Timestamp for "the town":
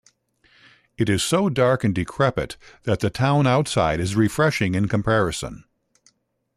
3.01-3.45